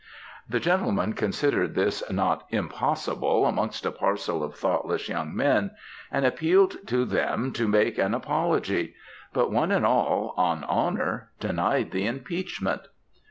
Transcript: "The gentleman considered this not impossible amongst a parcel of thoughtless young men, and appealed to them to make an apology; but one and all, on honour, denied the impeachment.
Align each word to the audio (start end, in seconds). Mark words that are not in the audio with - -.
"The 0.49 0.59
gentleman 0.59 1.13
considered 1.13 1.75
this 1.75 2.01
not 2.09 2.47
impossible 2.49 3.45
amongst 3.45 3.85
a 3.85 3.91
parcel 3.91 4.41
of 4.43 4.55
thoughtless 4.55 5.07
young 5.07 5.35
men, 5.35 5.75
and 6.11 6.25
appealed 6.25 6.75
to 6.87 7.05
them 7.05 7.53
to 7.53 7.67
make 7.67 7.99
an 7.99 8.15
apology; 8.15 8.95
but 9.31 9.51
one 9.51 9.71
and 9.71 9.85
all, 9.85 10.33
on 10.37 10.63
honour, 10.63 11.29
denied 11.39 11.91
the 11.91 12.07
impeachment. 12.07 12.81